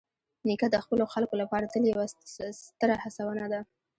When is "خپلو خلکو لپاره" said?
0.83-1.69